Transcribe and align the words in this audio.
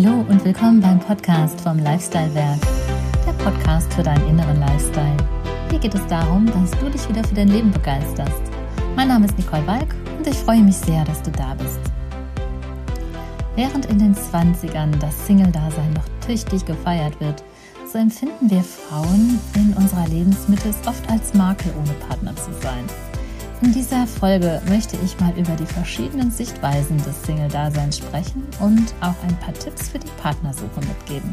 Hallo 0.00 0.24
und 0.28 0.44
willkommen 0.44 0.80
beim 0.80 1.00
Podcast 1.00 1.60
vom 1.60 1.80
Lifestyle 1.80 2.32
Werk, 2.32 2.60
der 3.26 3.32
Podcast 3.32 3.92
für 3.92 4.04
deinen 4.04 4.28
inneren 4.28 4.60
Lifestyle. 4.60 5.16
Hier 5.70 5.80
geht 5.80 5.92
es 5.92 6.06
darum, 6.06 6.46
dass 6.46 6.70
du 6.70 6.88
dich 6.88 7.08
wieder 7.08 7.24
für 7.24 7.34
dein 7.34 7.48
Leben 7.48 7.72
begeisterst. 7.72 8.42
Mein 8.94 9.08
Name 9.08 9.26
ist 9.26 9.36
Nicole 9.36 9.66
Walk 9.66 9.92
und 10.16 10.24
ich 10.24 10.36
freue 10.36 10.62
mich 10.62 10.76
sehr, 10.76 11.04
dass 11.04 11.20
du 11.22 11.32
da 11.32 11.52
bist. 11.54 11.80
Während 13.56 13.86
in 13.86 13.98
den 13.98 14.14
20ern 14.14 14.96
das 15.00 15.26
Single-Dasein 15.26 15.92
noch 15.94 16.08
tüchtig 16.24 16.64
gefeiert 16.64 17.18
wird, 17.20 17.42
so 17.92 17.98
empfinden 17.98 18.48
wir 18.48 18.62
Frauen 18.62 19.40
in 19.56 19.72
unserer 19.72 20.06
Lebensmitte 20.06 20.68
es 20.68 20.86
oft 20.86 21.10
als 21.10 21.34
Makel, 21.34 21.72
ohne 21.76 21.94
Partner 22.06 22.36
zu 22.36 22.52
sein. 22.62 22.84
In 23.60 23.72
dieser 23.72 24.06
Folge 24.06 24.62
möchte 24.68 24.96
ich 25.04 25.18
mal 25.18 25.36
über 25.36 25.56
die 25.56 25.66
verschiedenen 25.66 26.30
Sichtweisen 26.30 26.96
des 26.98 27.24
Single-Daseins 27.24 27.98
sprechen 27.98 28.44
und 28.60 28.94
auch 29.00 29.16
ein 29.24 29.36
paar 29.40 29.52
Tipps 29.52 29.88
für 29.88 29.98
die 29.98 30.10
Partnersuche 30.22 30.78
mitgeben. 30.78 31.32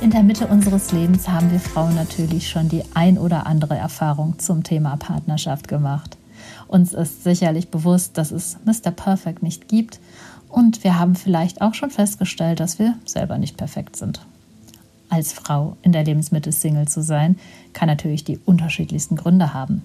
In 0.00 0.10
der 0.10 0.22
Mitte 0.22 0.46
unseres 0.46 0.92
Lebens 0.92 1.28
haben 1.28 1.50
wir 1.50 1.58
Frauen 1.58 1.96
natürlich 1.96 2.48
schon 2.48 2.68
die 2.68 2.84
ein 2.94 3.18
oder 3.18 3.46
andere 3.46 3.76
Erfahrung 3.76 4.38
zum 4.38 4.62
Thema 4.62 4.96
Partnerschaft 4.98 5.66
gemacht. 5.66 6.16
Uns 6.68 6.92
ist 6.92 7.24
sicherlich 7.24 7.68
bewusst, 7.68 8.16
dass 8.16 8.30
es 8.30 8.56
Mr. 8.64 8.92
Perfect 8.92 9.42
nicht 9.42 9.66
gibt 9.66 9.98
und 10.48 10.84
wir 10.84 10.96
haben 10.96 11.16
vielleicht 11.16 11.60
auch 11.60 11.74
schon 11.74 11.90
festgestellt, 11.90 12.60
dass 12.60 12.78
wir 12.78 12.94
selber 13.04 13.36
nicht 13.36 13.56
perfekt 13.56 13.96
sind. 13.96 14.24
Als 15.08 15.32
Frau 15.32 15.76
in 15.82 15.90
der 15.90 16.04
Lebensmitte 16.04 16.52
Single 16.52 16.86
zu 16.86 17.02
sein, 17.02 17.36
kann 17.72 17.88
natürlich 17.88 18.22
die 18.22 18.38
unterschiedlichsten 18.38 19.16
Gründe 19.16 19.52
haben 19.52 19.82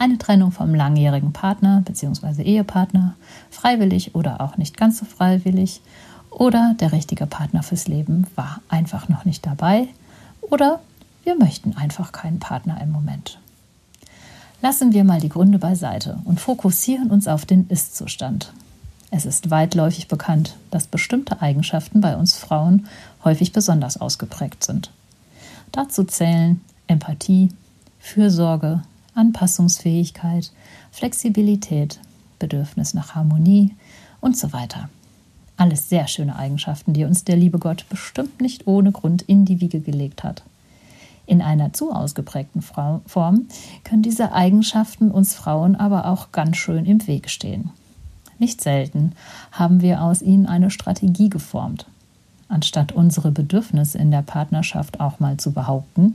eine 0.00 0.16
Trennung 0.16 0.50
vom 0.50 0.74
langjährigen 0.74 1.32
Partner 1.32 1.82
bzw. 1.84 2.42
Ehepartner, 2.42 3.14
freiwillig 3.50 4.14
oder 4.14 4.40
auch 4.40 4.56
nicht 4.56 4.76
ganz 4.76 4.98
so 4.98 5.04
freiwillig, 5.04 5.82
oder 6.30 6.74
der 6.80 6.92
richtige 6.92 7.26
Partner 7.26 7.62
fürs 7.62 7.86
Leben 7.86 8.26
war 8.34 8.62
einfach 8.68 9.08
noch 9.08 9.24
nicht 9.24 9.44
dabei, 9.44 9.88
oder 10.40 10.80
wir 11.24 11.36
möchten 11.36 11.76
einfach 11.76 12.12
keinen 12.12 12.38
Partner 12.38 12.80
im 12.80 12.90
Moment. 12.90 13.38
Lassen 14.62 14.94
wir 14.94 15.04
mal 15.04 15.20
die 15.20 15.28
Gründe 15.28 15.58
beiseite 15.58 16.18
und 16.24 16.40
fokussieren 16.40 17.10
uns 17.10 17.28
auf 17.28 17.44
den 17.44 17.68
Ist-Zustand. 17.68 18.52
Es 19.10 19.26
ist 19.26 19.50
weitläufig 19.50 20.08
bekannt, 20.08 20.56
dass 20.70 20.86
bestimmte 20.86 21.42
Eigenschaften 21.42 22.00
bei 22.00 22.16
uns 22.16 22.38
Frauen 22.38 22.86
häufig 23.22 23.52
besonders 23.52 24.00
ausgeprägt 24.00 24.64
sind. 24.64 24.90
Dazu 25.72 26.04
zählen 26.04 26.60
Empathie, 26.86 27.50
Fürsorge, 27.98 28.82
Anpassungsfähigkeit, 29.14 30.52
Flexibilität, 30.90 32.00
Bedürfnis 32.38 32.94
nach 32.94 33.14
Harmonie 33.14 33.74
und 34.20 34.36
so 34.36 34.52
weiter. 34.52 34.88
Alles 35.56 35.88
sehr 35.88 36.08
schöne 36.08 36.36
Eigenschaften, 36.36 36.94
die 36.94 37.04
uns 37.04 37.24
der 37.24 37.36
liebe 37.36 37.58
Gott 37.58 37.84
bestimmt 37.88 38.40
nicht 38.40 38.66
ohne 38.66 38.92
Grund 38.92 39.22
in 39.22 39.44
die 39.44 39.60
Wiege 39.60 39.80
gelegt 39.80 40.24
hat. 40.24 40.42
In 41.26 41.42
einer 41.42 41.72
zu 41.72 41.92
ausgeprägten 41.92 42.62
Form 42.62 43.46
können 43.84 44.02
diese 44.02 44.32
Eigenschaften 44.32 45.10
uns 45.10 45.34
Frauen 45.34 45.76
aber 45.76 46.06
auch 46.06 46.32
ganz 46.32 46.56
schön 46.56 46.86
im 46.86 47.06
Weg 47.06 47.30
stehen. 47.30 47.70
Nicht 48.38 48.62
selten 48.62 49.12
haben 49.52 49.82
wir 49.82 50.02
aus 50.02 50.22
ihnen 50.22 50.46
eine 50.46 50.70
Strategie 50.70 51.28
geformt. 51.28 51.86
Anstatt 52.48 52.90
unsere 52.90 53.30
Bedürfnisse 53.30 53.98
in 53.98 54.10
der 54.10 54.22
Partnerschaft 54.22 54.98
auch 54.98 55.20
mal 55.20 55.36
zu 55.36 55.52
behaupten 55.52 56.14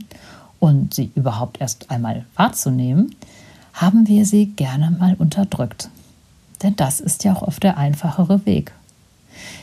und 0.60 0.94
sie 0.94 1.10
überhaupt 1.14 1.60
erst 1.60 1.90
einmal 1.90 2.24
wahrzunehmen, 2.34 3.14
haben 3.74 4.08
wir 4.08 4.24
sie 4.24 4.46
gerne 4.46 4.90
mal 4.90 5.14
unterdrückt. 5.18 5.90
Denn 6.62 6.76
das 6.76 7.00
ist 7.00 7.24
ja 7.24 7.34
auch 7.34 7.42
oft 7.42 7.62
der 7.62 7.76
einfachere 7.76 8.46
Weg. 8.46 8.72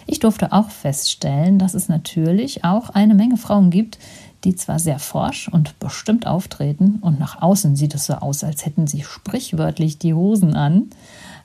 Ich 0.05 0.19
durfte 0.19 0.53
auch 0.53 0.69
feststellen, 0.69 1.57
dass 1.57 1.73
es 1.73 1.89
natürlich 1.89 2.63
auch 2.63 2.89
eine 2.91 3.15
Menge 3.15 3.37
Frauen 3.37 3.71
gibt, 3.71 3.97
die 4.43 4.55
zwar 4.55 4.77
sehr 4.77 4.99
forsch 4.99 5.47
und 5.47 5.79
bestimmt 5.79 6.27
auftreten 6.27 6.99
und 7.01 7.19
nach 7.19 7.41
außen 7.41 7.75
sieht 7.75 7.95
es 7.95 8.05
so 8.05 8.13
aus, 8.15 8.43
als 8.43 8.65
hätten 8.65 8.87
sie 8.87 9.03
sprichwörtlich 9.03 9.97
die 9.97 10.13
Hosen 10.13 10.55
an, 10.55 10.89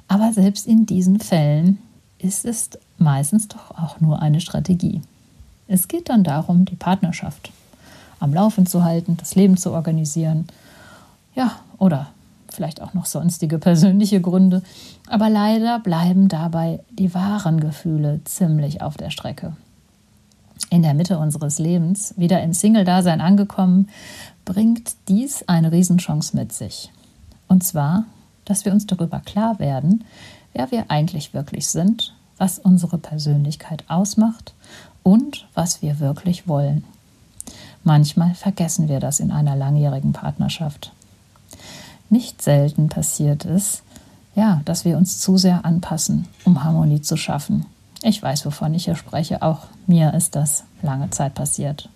aber 0.08 0.32
selbst 0.32 0.66
in 0.66 0.84
diesen 0.84 1.20
Fällen 1.20 1.78
ist 2.18 2.44
es 2.44 2.70
meistens 2.98 3.48
doch 3.48 3.70
auch 3.70 4.00
nur 4.00 4.20
eine 4.20 4.40
Strategie. 4.40 5.00
Es 5.68 5.86
geht 5.86 6.08
dann 6.08 6.24
darum, 6.24 6.64
die 6.64 6.76
Partnerschaft 6.76 7.52
am 8.20 8.34
Laufen 8.34 8.66
zu 8.66 8.84
halten, 8.84 9.16
das 9.16 9.34
Leben 9.34 9.56
zu 9.56 9.72
organisieren. 9.72 10.46
Ja, 11.34 11.52
oder 11.78 12.08
vielleicht 12.48 12.82
auch 12.82 12.94
noch 12.94 13.06
sonstige 13.06 13.58
persönliche 13.58 14.20
Gründe. 14.20 14.62
Aber 15.08 15.30
leider 15.30 15.78
bleiben 15.78 16.28
dabei 16.28 16.80
die 16.90 17.14
wahren 17.14 17.60
Gefühle 17.60 18.20
ziemlich 18.24 18.82
auf 18.82 18.96
der 18.96 19.10
Strecke. 19.10 19.56
In 20.70 20.82
der 20.82 20.94
Mitte 20.94 21.18
unseres 21.18 21.58
Lebens, 21.58 22.14
wieder 22.16 22.42
im 22.42 22.52
Single-Dasein 22.52 23.20
angekommen, 23.20 23.88
bringt 24.44 24.96
dies 25.08 25.44
eine 25.46 25.72
Riesenchance 25.72 26.36
mit 26.36 26.52
sich. 26.52 26.90
Und 27.46 27.64
zwar, 27.64 28.04
dass 28.44 28.64
wir 28.64 28.72
uns 28.72 28.86
darüber 28.86 29.20
klar 29.20 29.58
werden, 29.58 30.04
wer 30.52 30.70
wir 30.70 30.90
eigentlich 30.90 31.32
wirklich 31.32 31.68
sind, 31.68 32.14
was 32.38 32.58
unsere 32.58 32.98
Persönlichkeit 32.98 33.84
ausmacht 33.88 34.54
und 35.02 35.46
was 35.54 35.80
wir 35.80 36.00
wirklich 36.00 36.48
wollen. 36.48 36.84
Manchmal 37.84 38.34
vergessen 38.34 38.88
wir 38.88 39.00
das 39.00 39.20
in 39.20 39.30
einer 39.30 39.56
langjährigen 39.56 40.12
Partnerschaft. 40.12 40.92
Nicht 42.10 42.42
selten 42.42 42.88
passiert 42.88 43.44
es, 43.44 43.82
ja, 44.34 44.60
dass 44.64 44.84
wir 44.84 44.96
uns 44.96 45.20
zu 45.20 45.36
sehr 45.36 45.64
anpassen, 45.64 46.26
um 46.44 46.64
Harmonie 46.64 47.00
zu 47.02 47.16
schaffen. 47.16 47.66
Ich 48.02 48.22
weiß, 48.22 48.46
wovon 48.46 48.74
ich 48.74 48.84
hier 48.84 48.94
spreche. 48.94 49.42
Auch 49.42 49.66
mir 49.86 50.14
ist 50.14 50.36
das 50.36 50.64
lange 50.82 51.10
Zeit 51.10 51.34
passiert. 51.34 51.88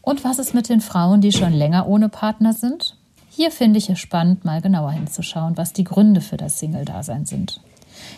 Und 0.00 0.24
was 0.24 0.38
ist 0.38 0.52
mit 0.52 0.68
den 0.68 0.80
Frauen, 0.80 1.20
die 1.20 1.32
schon 1.32 1.52
länger 1.52 1.86
ohne 1.86 2.08
Partner 2.08 2.52
sind? 2.52 2.96
Hier 3.30 3.50
finde 3.50 3.78
ich 3.78 3.88
es 3.88 4.00
spannend, 4.00 4.44
mal 4.44 4.60
genauer 4.60 4.90
hinzuschauen, 4.90 5.56
was 5.56 5.72
die 5.72 5.84
Gründe 5.84 6.20
für 6.20 6.36
das 6.36 6.58
Single-Dasein 6.58 7.24
sind. 7.24 7.60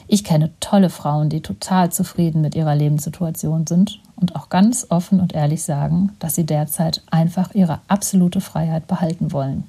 Ich 0.08 0.24
kenne 0.24 0.50
tolle 0.60 0.88
Frauen, 0.88 1.28
die 1.28 1.42
total 1.42 1.92
zufrieden 1.92 2.40
mit 2.40 2.54
ihrer 2.54 2.74
Lebenssituation 2.74 3.66
sind 3.66 4.00
und 4.24 4.36
auch 4.36 4.48
ganz 4.48 4.86
offen 4.88 5.20
und 5.20 5.34
ehrlich 5.34 5.62
sagen, 5.64 6.12
dass 6.18 6.34
sie 6.34 6.46
derzeit 6.46 7.02
einfach 7.10 7.54
ihre 7.54 7.80
absolute 7.88 8.40
Freiheit 8.40 8.86
behalten 8.86 9.32
wollen. 9.32 9.64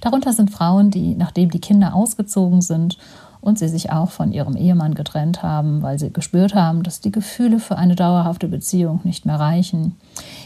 Darunter 0.00 0.32
sind 0.32 0.50
Frauen, 0.50 0.90
die, 0.90 1.14
nachdem 1.14 1.50
die 1.50 1.60
Kinder 1.60 1.94
ausgezogen 1.94 2.62
sind 2.62 2.96
und 3.42 3.58
sie 3.58 3.68
sich 3.68 3.92
auch 3.92 4.10
von 4.10 4.32
ihrem 4.32 4.56
Ehemann 4.56 4.94
getrennt 4.94 5.42
haben, 5.42 5.82
weil 5.82 5.98
sie 5.98 6.10
gespürt 6.10 6.54
haben, 6.54 6.82
dass 6.82 7.02
die 7.02 7.12
Gefühle 7.12 7.58
für 7.60 7.76
eine 7.76 7.94
dauerhafte 7.94 8.48
Beziehung 8.48 9.00
nicht 9.04 9.26
mehr 9.26 9.38
reichen. 9.38 9.96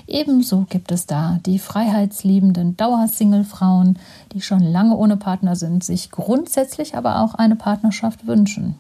Ebenso 0.09 0.67
gibt 0.69 0.91
es 0.91 1.07
da 1.07 1.39
die 1.47 1.61
freiheitsliebenden 1.61 2.77
Dauersingle-Frauen, 2.77 4.01
die 4.33 4.41
schon 4.41 4.65
lange 4.65 4.97
ohne 4.97 5.17
Partner 5.17 5.55
sind, 5.55 5.85
sich 5.85 6.11
grundsätzlich 6.11 6.97
aber 6.97 7.21
auch 7.21 7.35
eine 7.35 7.55
Partnerschaft 7.55 8.27
wünschen. 8.27 8.75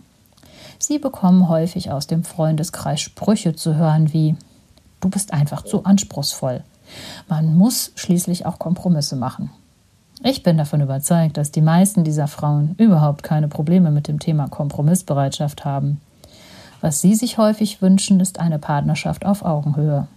Sie 0.78 0.98
bekommen 0.98 1.48
häufig 1.48 1.90
aus 1.90 2.06
dem 2.06 2.24
Freundeskreis 2.24 3.00
Sprüche 3.00 3.54
zu 3.54 3.74
hören 3.74 4.12
wie 4.12 4.36
Du 5.00 5.10
bist 5.10 5.32
einfach 5.32 5.62
zu 5.62 5.84
anspruchsvoll. 5.84 6.62
Man 7.28 7.56
muss 7.56 7.92
schließlich 7.96 8.46
auch 8.46 8.58
Kompromisse 8.58 9.16
machen. 9.16 9.50
Ich 10.22 10.42
bin 10.42 10.56
davon 10.56 10.80
überzeugt, 10.80 11.36
dass 11.36 11.52
die 11.52 11.60
meisten 11.60 12.02
dieser 12.02 12.26
Frauen 12.26 12.74
überhaupt 12.78 13.22
keine 13.22 13.48
Probleme 13.48 13.90
mit 13.90 14.08
dem 14.08 14.18
Thema 14.18 14.48
Kompromissbereitschaft 14.48 15.64
haben. 15.64 16.00
Was 16.80 17.00
sie 17.00 17.14
sich 17.14 17.38
häufig 17.38 17.82
wünschen, 17.82 18.20
ist 18.20 18.40
eine 18.40 18.58
Partnerschaft 18.58 19.26
auf 19.26 19.44
Augenhöhe. 19.44 20.08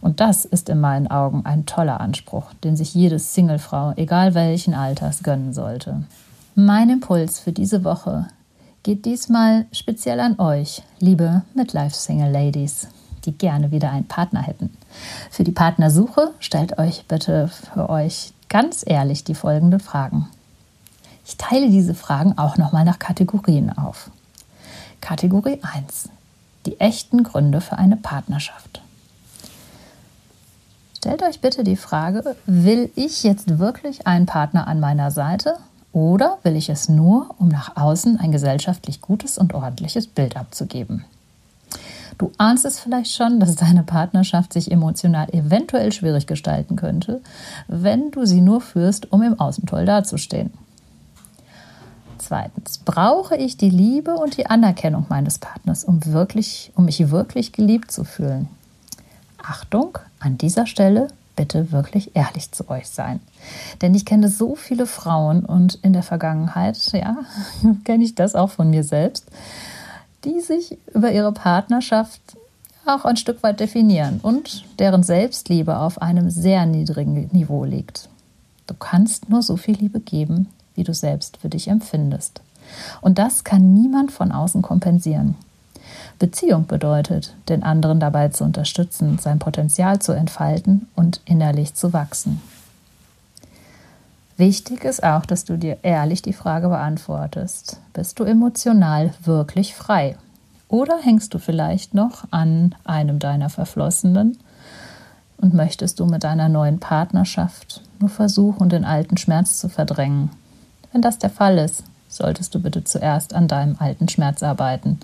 Und 0.00 0.20
das 0.20 0.44
ist 0.44 0.68
in 0.68 0.80
meinen 0.80 1.08
Augen 1.08 1.44
ein 1.44 1.66
toller 1.66 2.00
Anspruch, 2.00 2.52
den 2.64 2.76
sich 2.76 2.94
jede 2.94 3.18
Singlefrau, 3.18 3.92
egal 3.96 4.34
welchen 4.34 4.74
Alters, 4.74 5.22
gönnen 5.22 5.52
sollte. 5.52 6.04
Mein 6.54 6.90
Impuls 6.90 7.38
für 7.38 7.52
diese 7.52 7.84
Woche 7.84 8.26
geht 8.86 9.04
diesmal 9.04 9.66
speziell 9.72 10.20
an 10.20 10.38
euch, 10.38 10.80
liebe 11.00 11.42
Midlife-Single-Ladies, 11.54 12.86
die 13.24 13.36
gerne 13.36 13.72
wieder 13.72 13.90
einen 13.90 14.06
Partner 14.06 14.40
hätten. 14.40 14.70
Für 15.28 15.42
die 15.42 15.50
Partnersuche 15.50 16.30
stellt 16.38 16.78
euch 16.78 17.04
bitte 17.08 17.48
für 17.48 17.90
euch 17.90 18.32
ganz 18.48 18.84
ehrlich 18.86 19.24
die 19.24 19.34
folgenden 19.34 19.80
Fragen. 19.80 20.28
Ich 21.26 21.36
teile 21.36 21.68
diese 21.68 21.94
Fragen 21.94 22.38
auch 22.38 22.58
nochmal 22.58 22.84
nach 22.84 23.00
Kategorien 23.00 23.76
auf. 23.76 24.08
Kategorie 25.00 25.58
1. 25.62 26.08
Die 26.64 26.78
echten 26.78 27.24
Gründe 27.24 27.60
für 27.60 27.78
eine 27.78 27.96
Partnerschaft. 27.96 28.82
Stellt 30.96 31.24
euch 31.24 31.40
bitte 31.40 31.64
die 31.64 31.74
Frage, 31.74 32.36
will 32.46 32.92
ich 32.94 33.24
jetzt 33.24 33.58
wirklich 33.58 34.06
einen 34.06 34.26
Partner 34.26 34.68
an 34.68 34.78
meiner 34.78 35.10
Seite 35.10 35.56
oder 35.96 36.36
will 36.42 36.56
ich 36.56 36.68
es 36.68 36.90
nur, 36.90 37.34
um 37.38 37.48
nach 37.48 37.74
außen 37.74 38.20
ein 38.20 38.30
gesellschaftlich 38.30 39.00
gutes 39.00 39.38
und 39.38 39.54
ordentliches 39.54 40.06
Bild 40.06 40.36
abzugeben? 40.36 41.06
Du 42.18 42.32
ahnst 42.36 42.66
es 42.66 42.78
vielleicht 42.78 43.14
schon, 43.14 43.40
dass 43.40 43.56
deine 43.56 43.82
Partnerschaft 43.82 44.52
sich 44.52 44.70
emotional 44.70 45.30
eventuell 45.32 45.92
schwierig 45.92 46.26
gestalten 46.26 46.76
könnte, 46.76 47.22
wenn 47.66 48.10
du 48.10 48.26
sie 48.26 48.42
nur 48.42 48.60
führst, 48.60 49.10
um 49.10 49.22
im 49.22 49.40
Außen 49.40 49.64
toll 49.64 49.86
dazustehen. 49.86 50.52
Zweitens, 52.18 52.76
brauche 52.76 53.38
ich 53.38 53.56
die 53.56 53.70
Liebe 53.70 54.16
und 54.16 54.36
die 54.36 54.48
Anerkennung 54.48 55.06
meines 55.08 55.38
Partners, 55.38 55.82
um, 55.82 56.04
wirklich, 56.04 56.72
um 56.74 56.84
mich 56.84 57.10
wirklich 57.10 57.52
geliebt 57.52 57.90
zu 57.90 58.04
fühlen? 58.04 58.50
Achtung, 59.42 59.96
an 60.20 60.36
dieser 60.36 60.66
Stelle 60.66 61.08
bitte 61.36 61.70
wirklich 61.70 62.16
ehrlich 62.16 62.50
zu 62.50 62.68
euch 62.68 62.88
sein. 62.88 63.20
Denn 63.82 63.94
ich 63.94 64.04
kenne 64.04 64.28
so 64.28 64.56
viele 64.56 64.86
Frauen 64.86 65.44
und 65.44 65.76
in 65.82 65.92
der 65.92 66.02
Vergangenheit, 66.02 66.78
ja, 66.92 67.18
kenne 67.84 68.04
ich 68.04 68.14
das 68.14 68.34
auch 68.34 68.50
von 68.50 68.70
mir 68.70 68.82
selbst, 68.82 69.26
die 70.24 70.40
sich 70.40 70.78
über 70.92 71.12
ihre 71.12 71.32
Partnerschaft 71.32 72.20
auch 72.86 73.04
ein 73.04 73.16
Stück 73.16 73.42
weit 73.42 73.60
definieren 73.60 74.20
und 74.22 74.64
deren 74.78 75.02
Selbstliebe 75.02 75.78
auf 75.78 76.00
einem 76.00 76.30
sehr 76.30 76.66
niedrigen 76.66 77.28
Niveau 77.32 77.64
liegt. 77.64 78.08
Du 78.66 78.74
kannst 78.74 79.28
nur 79.28 79.42
so 79.42 79.56
viel 79.56 79.76
Liebe 79.76 80.00
geben, 80.00 80.48
wie 80.74 80.84
du 80.84 80.94
selbst 80.94 81.36
für 81.38 81.48
dich 81.48 81.68
empfindest. 81.68 82.40
Und 83.00 83.18
das 83.18 83.44
kann 83.44 83.74
niemand 83.74 84.12
von 84.12 84.32
außen 84.32 84.62
kompensieren. 84.62 85.36
Beziehung 86.18 86.66
bedeutet, 86.66 87.34
den 87.48 87.62
anderen 87.62 88.00
dabei 88.00 88.28
zu 88.28 88.44
unterstützen, 88.44 89.18
sein 89.18 89.38
Potenzial 89.38 89.98
zu 89.98 90.12
entfalten 90.12 90.88
und 90.94 91.20
innerlich 91.24 91.74
zu 91.74 91.92
wachsen. 91.92 92.40
Wichtig 94.36 94.84
ist 94.84 95.02
auch, 95.02 95.24
dass 95.24 95.44
du 95.44 95.56
dir 95.56 95.78
ehrlich 95.82 96.20
die 96.20 96.34
Frage 96.34 96.68
beantwortest, 96.68 97.80
bist 97.94 98.20
du 98.20 98.24
emotional 98.24 99.14
wirklich 99.24 99.74
frei? 99.74 100.16
Oder 100.68 100.98
hängst 101.00 101.32
du 101.32 101.38
vielleicht 101.38 101.94
noch 101.94 102.24
an 102.32 102.74
einem 102.84 103.18
deiner 103.18 103.48
Verflossenen 103.48 104.36
und 105.38 105.54
möchtest 105.54 106.00
du 106.00 106.06
mit 106.06 106.24
deiner 106.24 106.48
neuen 106.48 106.80
Partnerschaft 106.80 107.82
nur 107.98 108.10
versuchen, 108.10 108.68
den 108.68 108.84
alten 108.84 109.16
Schmerz 109.16 109.58
zu 109.58 109.68
verdrängen? 109.68 110.30
Wenn 110.92 111.02
das 111.02 111.18
der 111.18 111.30
Fall 111.30 111.56
ist, 111.58 111.84
solltest 112.08 112.54
du 112.54 112.60
bitte 112.60 112.84
zuerst 112.84 113.34
an 113.34 113.48
deinem 113.48 113.76
alten 113.78 114.08
Schmerz 114.08 114.42
arbeiten. 114.42 114.98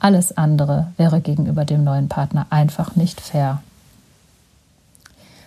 Alles 0.00 0.36
andere 0.36 0.92
wäre 0.96 1.20
gegenüber 1.20 1.64
dem 1.64 1.82
neuen 1.82 2.08
Partner 2.08 2.46
einfach 2.50 2.94
nicht 2.94 3.20
fair. 3.20 3.62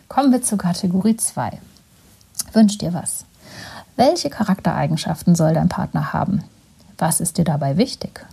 Kommen 0.09 0.31
wir 0.31 0.41
zur 0.41 0.57
Kategorie 0.57 1.15
2. 1.15 1.59
Wünsch 2.51 2.77
dir 2.77 2.93
was. 2.93 3.23
Welche 3.95 4.29
Charaktereigenschaften 4.29 5.35
soll 5.35 5.53
dein 5.53 5.69
Partner 5.69 6.11
haben? 6.11 6.43
Was 6.97 7.21
ist 7.21 7.37
dir 7.37 7.45
dabei 7.45 7.77
wichtig? 7.77 8.25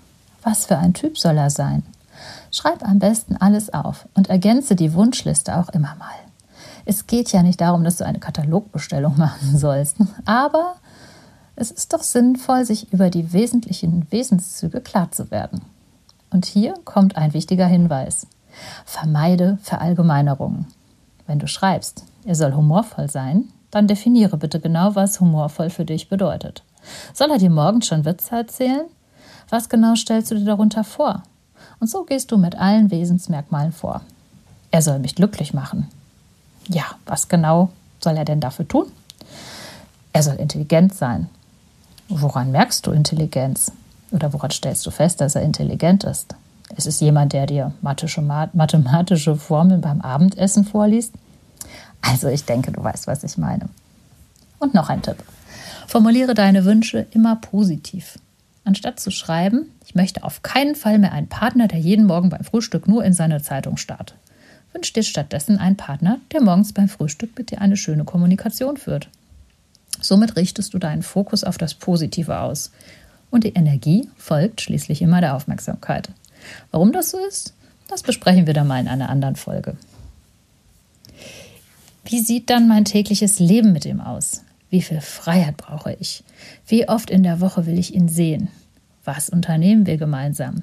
Was 0.43 0.67
für 0.67 0.76
ein 0.76 0.93
Typ 0.93 1.19
soll 1.19 1.38
er 1.38 1.50
sein? 1.50 1.85
Schreib 2.50 2.82
am 2.82 2.99
besten 2.99 3.37
alles 3.37 3.73
auf 3.73 4.09
und 4.14 4.29
ergänze 4.29 4.75
die 4.75 4.94
Wunschliste 4.94 5.56
auch 5.56 5.69
immer 5.69 5.94
mal. 5.97 6.14
Es 6.85 7.06
geht 7.06 7.31
ja 7.32 7.43
nicht 7.43 7.61
darum, 7.61 7.85
dass 7.85 7.99
du 7.99 8.05
eine 8.05 8.19
Katalogbestellung 8.19 9.17
machen 9.19 9.56
sollst, 9.56 9.99
aber 10.25 10.75
es 11.55 11.71
ist 11.71 11.93
doch 11.93 12.03
sinnvoll, 12.03 12.64
sich 12.64 12.93
über 12.93 13.11
die 13.11 13.32
wesentlichen 13.32 14.11
Wesenszüge 14.11 14.81
klar 14.81 15.12
zu 15.12 15.31
werden. 15.31 15.61
Und 16.31 16.47
hier 16.47 16.75
kommt 16.85 17.17
ein 17.17 17.35
wichtiger 17.35 17.67
Hinweis. 17.67 18.27
Vermeide 18.85 19.59
Verallgemeinerungen. 19.63 20.67
Wenn 21.27 21.39
du 21.39 21.47
schreibst, 21.47 22.05
er 22.25 22.35
soll 22.35 22.55
humorvoll 22.55 23.11
sein, 23.11 23.45
dann 23.71 23.87
definiere 23.87 24.37
bitte 24.37 24.61
genau, 24.61 24.95
was 24.95 25.21
humorvoll 25.21 25.71
für 25.71 25.85
dich 25.85 26.09
bedeutet. 26.09 26.63
Soll 27.13 27.31
er 27.31 27.39
dir 27.39 27.51
morgens 27.51 27.87
schon 27.87 28.05
Witze 28.05 28.37
erzählen? 28.37 28.87
Was 29.51 29.69
genau 29.69 29.95
stellst 29.95 30.31
du 30.31 30.37
dir 30.37 30.45
darunter 30.45 30.85
vor? 30.85 31.23
Und 31.81 31.89
so 31.89 32.05
gehst 32.05 32.33
du 32.33 32.39
mit 32.39 32.57
allen 32.57 32.91
Wesensmerkmalen 32.91 33.73
vor. 33.73 34.01
Er 34.71 34.83
soll 34.83 34.99
mich 34.99 35.15
glücklich 35.15 35.55
machen. 35.55 35.89
Ja, 36.69 36.85
was 37.07 37.29
genau 37.29 37.71
soll 38.01 38.17
er 38.17 38.25
denn 38.25 38.41
dafür 38.41 38.67
tun? 38.67 38.87
Er 40.13 40.23
soll 40.23 40.37
intelligent 40.37 40.95
sein. 40.95 41.29
Woran 42.09 42.51
merkst 42.51 42.87
du 42.87 42.91
Intelligenz? 42.91 43.73
Oder 44.11 44.33
woran 44.33 44.51
stellst 44.51 44.87
du 44.87 44.91
fest, 44.91 45.21
dass 45.21 45.35
er 45.35 45.43
intelligent 45.43 46.05
ist? 46.05 46.35
Ist 46.77 46.87
es 46.87 47.01
jemand, 47.01 47.33
der 47.33 47.47
dir 47.47 47.73
mathematische 47.83 49.37
Formeln 49.37 49.81
beim 49.81 50.01
Abendessen 50.01 50.65
vorliest? 50.65 51.15
Also 52.01 52.29
ich 52.29 52.45
denke, 52.45 52.73
du 52.73 52.83
weißt, 52.83 53.07
was 53.07 53.25
ich 53.25 53.39
meine. 53.39 53.69
Und 54.59 54.75
noch 54.75 54.89
ein 54.89 55.03
Tipp. 55.03 55.17
Formuliere 55.87 56.35
deine 56.35 56.65
Wünsche 56.65 57.07
immer 57.13 57.37
positiv. 57.37 58.19
Anstatt 58.65 59.01
zu 59.01 59.11
schreiben, 59.11 59.67
ich 59.87 59.95
möchte 59.95 60.25
auf 60.25 60.43
keinen 60.43 60.75
Fall 60.75 60.99
mehr 60.99 61.13
einen 61.13 61.29
Partner, 61.29 61.69
der 61.69 61.79
jeden 61.79 62.05
Morgen 62.05 62.29
beim 62.29 62.45
Frühstück 62.45 62.87
nur 62.87 63.03
in 63.05 63.15
seine 63.15 63.43
Zeitung 63.43 63.79
starrt. 63.79 64.15
Wünsch 64.75 64.93
dir 64.93 65.03
stattdessen 65.03 65.59
einen 65.59 65.77
Partner, 65.77 66.19
der 66.33 66.43
morgens 66.43 66.75
beim 66.75 66.89
Frühstück 66.89 67.39
mit 67.39 67.51
dir 67.51 67.63
eine 67.63 67.79
schöne 67.79 68.05
Kommunikation 68.05 68.77
führt. 68.77 69.09
Somit 70.01 70.37
richtest 70.37 70.75
du 70.75 70.79
deinen 70.79 71.03
Fokus 71.03 71.45
auf 71.45 71.57
das 71.57 71.75
Positive 71.75 72.39
aus. 72.39 72.71
Und 73.31 73.45
die 73.45 73.55
Energie 73.55 74.09
folgt 74.17 74.63
schließlich 74.63 75.03
immer 75.03 75.21
der 75.21 75.35
Aufmerksamkeit. 75.35 76.11
Warum 76.71 76.93
das 76.93 77.11
so 77.11 77.19
ist, 77.27 77.55
das 77.89 78.03
besprechen 78.03 78.47
wir 78.47 78.55
dann 78.55 78.67
mal 78.67 78.81
in 78.81 78.89
einer 78.89 79.09
anderen 79.09 79.37
Folge. 79.37 79.77
Wie 82.05 82.21
sieht 82.21 82.49
dann 82.49 82.69
mein 82.69 82.85
tägliches 82.85 83.39
Leben 83.39 83.73
mit 83.73 83.85
ihm 83.85 84.01
aus? 84.01 84.43
Wie 84.71 84.83
viel 84.83 85.01
Freiheit 85.01 85.57
brauche 85.57 85.95
ich? 85.99 86.23
Wie 86.67 86.89
oft 86.89 87.11
in 87.11 87.23
der 87.23 87.41
Woche 87.41 87.67
will 87.67 87.79
ich 87.79 87.95
ihn 87.95 88.09
sehen? 88.09 88.49
Was 89.05 89.31
unternehmen 89.31 89.87
wir 89.87 89.97
gemeinsam? 89.97 90.63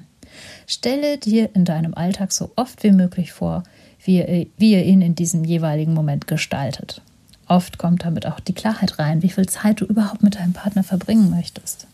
Stelle 0.66 1.18
dir 1.18 1.54
in 1.54 1.64
deinem 1.64 1.94
Alltag 1.94 2.32
so 2.32 2.50
oft 2.56 2.82
wie 2.84 2.92
möglich 2.92 3.32
vor, 3.32 3.62
wie 4.04 4.18
ihr, 4.18 4.46
wie 4.56 4.72
ihr 4.72 4.84
ihn 4.84 5.02
in 5.02 5.14
diesem 5.14 5.44
jeweiligen 5.44 5.94
Moment 5.94 6.26
gestaltet. 6.26 7.00
Oft 7.48 7.78
kommt 7.78 8.04
damit 8.04 8.26
auch 8.26 8.40
die 8.40 8.54
Klarheit 8.54 8.98
rein, 8.98 9.22
wie 9.22 9.30
viel 9.30 9.46
Zeit 9.46 9.80
du 9.80 9.84
überhaupt 9.84 10.22
mit 10.22 10.36
deinem 10.36 10.52
Partner 10.52 10.82
verbringen 10.82 11.30
möchtest. 11.30 11.86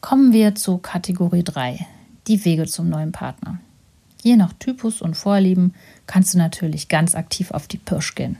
Kommen 0.00 0.32
wir 0.32 0.54
zu 0.54 0.78
Kategorie 0.78 1.42
3, 1.42 1.84
die 2.28 2.44
Wege 2.44 2.66
zum 2.66 2.88
neuen 2.88 3.10
Partner. 3.10 3.58
Je 4.22 4.36
nach 4.36 4.52
Typus 4.52 5.02
und 5.02 5.16
Vorlieben 5.16 5.74
kannst 6.06 6.32
du 6.32 6.38
natürlich 6.38 6.88
ganz 6.88 7.16
aktiv 7.16 7.50
auf 7.50 7.66
die 7.66 7.78
Pirsch 7.78 8.14
gehen. 8.14 8.36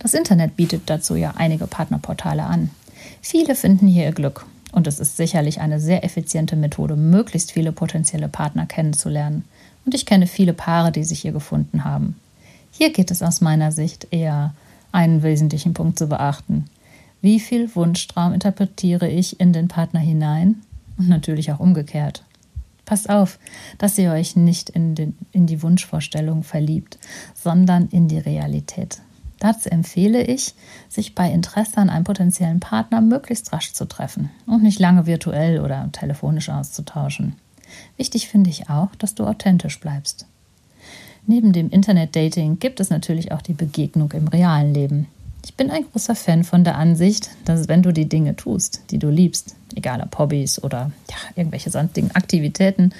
Das 0.00 0.12
Internet 0.12 0.56
bietet 0.56 0.82
dazu 0.86 1.16
ja 1.16 1.32
einige 1.36 1.66
Partnerportale 1.66 2.44
an. 2.44 2.70
Viele 3.22 3.54
finden 3.54 3.86
hier 3.86 4.04
ihr 4.04 4.12
Glück 4.12 4.44
und 4.70 4.86
es 4.86 5.00
ist 5.00 5.16
sicherlich 5.16 5.62
eine 5.62 5.80
sehr 5.80 6.04
effiziente 6.04 6.56
Methode, 6.56 6.94
möglichst 6.94 7.52
viele 7.52 7.72
potenzielle 7.72 8.28
Partner 8.28 8.66
kennenzulernen. 8.66 9.44
Und 9.86 9.94
ich 9.94 10.04
kenne 10.04 10.26
viele 10.26 10.52
Paare, 10.52 10.92
die 10.92 11.04
sich 11.04 11.20
hier 11.20 11.32
gefunden 11.32 11.84
haben. 11.84 12.16
Hier 12.70 12.92
geht 12.92 13.10
es 13.10 13.22
aus 13.22 13.40
meiner 13.40 13.72
Sicht 13.72 14.08
eher 14.10 14.54
einen 14.92 15.22
wesentlichen 15.22 15.72
Punkt 15.72 15.98
zu 15.98 16.06
beachten. 16.06 16.66
Wie 17.22 17.40
viel 17.40 17.74
Wunschtraum 17.74 18.34
interpretiere 18.34 19.08
ich 19.08 19.40
in 19.40 19.54
den 19.54 19.68
Partner 19.68 20.00
hinein 20.00 20.62
und 20.98 21.08
natürlich 21.08 21.52
auch 21.52 21.60
umgekehrt. 21.60 22.24
Passt 22.84 23.10
auf, 23.10 23.38
dass 23.76 23.98
ihr 23.98 24.12
euch 24.12 24.34
nicht 24.34 24.70
in, 24.70 24.94
den, 24.94 25.16
in 25.32 25.46
die 25.46 25.62
Wunschvorstellung 25.62 26.42
verliebt, 26.42 26.98
sondern 27.34 27.88
in 27.88 28.08
die 28.08 28.18
Realität. 28.18 29.02
Dazu 29.40 29.70
empfehle 29.70 30.22
ich, 30.24 30.54
sich 30.88 31.14
bei 31.14 31.30
Interesse 31.30 31.76
an 31.76 31.90
einem 31.90 32.04
potenziellen 32.04 32.60
Partner 32.60 33.00
möglichst 33.00 33.52
rasch 33.52 33.72
zu 33.72 33.86
treffen 33.86 34.30
und 34.46 34.62
nicht 34.62 34.80
lange 34.80 35.06
virtuell 35.06 35.60
oder 35.60 35.90
telefonisch 35.92 36.48
auszutauschen. 36.48 37.36
Wichtig 37.96 38.28
finde 38.28 38.50
ich 38.50 38.70
auch, 38.70 38.94
dass 38.96 39.14
du 39.14 39.24
authentisch 39.24 39.78
bleibst. 39.78 40.26
Neben 41.26 41.52
dem 41.52 41.68
Internet-Dating 41.68 42.58
gibt 42.58 42.80
es 42.80 42.88
natürlich 42.88 43.32
auch 43.32 43.42
die 43.42 43.52
Begegnung 43.52 44.10
im 44.12 44.28
realen 44.28 44.72
Leben. 44.72 45.06
Ich 45.44 45.54
bin 45.54 45.70
ein 45.70 45.84
großer 45.90 46.14
Fan 46.14 46.44
von 46.44 46.64
der 46.64 46.76
Ansicht, 46.76 47.30
dass 47.44 47.68
wenn 47.68 47.82
du 47.82 47.92
die 47.92 48.08
Dinge 48.08 48.36
tust, 48.36 48.82
die 48.90 48.98
du 48.98 49.08
liebst, 49.08 49.56
egal 49.74 50.00
ob 50.00 50.18
Hobbys 50.18 50.62
oder 50.62 50.92
ja, 51.10 51.16
irgendwelche 51.36 51.70
sonstigen 51.70 52.10
Aktivitäten, 52.12 52.92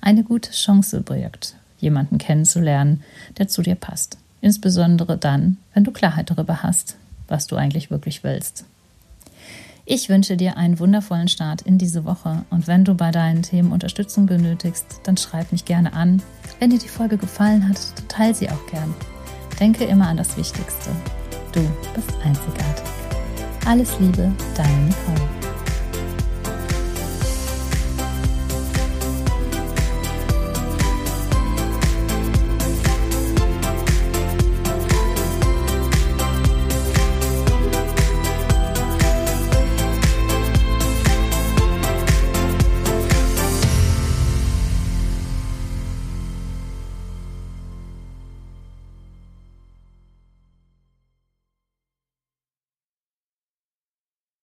eine 0.00 0.22
gute 0.22 0.52
Chance 0.52 1.00
birgt, 1.00 1.56
jemanden 1.78 2.18
kennenzulernen, 2.18 3.02
der 3.38 3.48
zu 3.48 3.62
dir 3.62 3.74
passt. 3.74 4.18
Insbesondere 4.40 5.18
dann, 5.18 5.56
wenn 5.74 5.84
du 5.84 5.90
Klarheit 5.90 6.30
darüber 6.30 6.62
hast, 6.62 6.96
was 7.28 7.46
du 7.46 7.56
eigentlich 7.56 7.90
wirklich 7.90 8.22
willst. 8.22 8.64
Ich 9.88 10.08
wünsche 10.08 10.36
dir 10.36 10.56
einen 10.56 10.80
wundervollen 10.80 11.28
Start 11.28 11.62
in 11.62 11.78
diese 11.78 12.04
Woche 12.04 12.44
und 12.50 12.66
wenn 12.66 12.84
du 12.84 12.94
bei 12.94 13.12
deinen 13.12 13.42
Themen 13.42 13.70
Unterstützung 13.70 14.26
benötigst, 14.26 15.00
dann 15.04 15.16
schreib 15.16 15.52
mich 15.52 15.64
gerne 15.64 15.92
an. 15.92 16.22
Wenn 16.58 16.70
dir 16.70 16.78
die 16.78 16.88
Folge 16.88 17.16
gefallen 17.16 17.68
hat, 17.68 17.78
teile 18.08 18.34
sie 18.34 18.50
auch 18.50 18.66
gern. 18.66 18.92
Denke 19.60 19.84
immer 19.84 20.08
an 20.08 20.16
das 20.16 20.36
Wichtigste. 20.36 20.90
Du 21.56 21.62
bist 21.94 22.12
einzigartig. 22.22 22.84
Alles 23.64 23.98
Liebe, 23.98 24.30
deine 24.54 24.76
Nicole. 24.84 25.45